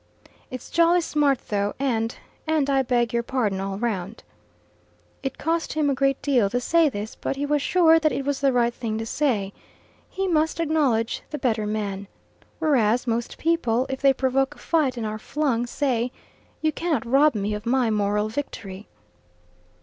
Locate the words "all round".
3.59-4.23